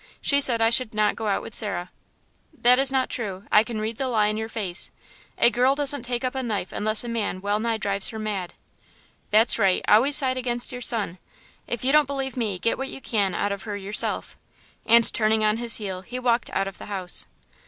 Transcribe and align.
She 0.19 0.41
said 0.41 0.63
I 0.63 0.71
should 0.71 0.95
not 0.95 1.15
go 1.15 1.27
out 1.27 1.43
with 1.43 1.53
Sarah." 1.53 1.91
"That 2.51 2.79
is 2.79 2.91
not 2.91 3.07
true.... 3.07 3.45
I 3.51 3.63
can 3.63 3.79
read 3.79 3.97
the 3.97 4.07
lie 4.07 4.29
in 4.29 4.35
your 4.37 4.49
face; 4.49 4.89
a 5.37 5.51
girl 5.51 5.75
doesn't 5.75 6.01
take 6.05 6.23
up 6.23 6.33
a 6.33 6.41
knife 6.41 6.71
unless 6.71 7.03
a 7.03 7.07
man 7.07 7.39
well 7.39 7.59
nigh 7.59 7.77
drives 7.77 8.07
her 8.09 8.17
mad." 8.17 8.55
"That's 9.29 9.59
right; 9.59 9.85
always 9.87 10.15
side 10.15 10.37
against 10.37 10.71
your 10.71 10.81
son! 10.81 11.19
...If 11.67 11.83
you 11.85 11.91
don't 11.91 12.07
believe 12.07 12.35
me, 12.35 12.57
get 12.57 12.79
what 12.79 12.89
you 12.89 12.99
can 12.99 13.35
out 13.35 13.51
of 13.51 13.61
her 13.61 13.77
yourself." 13.77 14.39
And, 14.87 15.03
turning 15.13 15.43
on 15.45 15.57
his 15.57 15.75
heel, 15.75 16.01
he 16.01 16.17
walked 16.17 16.49
out 16.49 16.67
of 16.67 16.79
the 16.79 16.87
house. 16.87 17.27
Mrs. 17.49 17.57